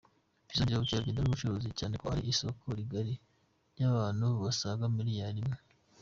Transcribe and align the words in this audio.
Bizongera 0.47 0.73
ubukerarugendo 0.79 1.17
n’ubucuruzi 1.21 1.69
cyane 1.79 1.95
ko 2.01 2.05
ari 2.13 2.21
isoko 2.33 2.63
rigari 2.79 3.13
ry’abantu 3.75 4.25
basaga 4.43 4.83
miliyari 4.97 5.39
imwe”. 5.43 5.59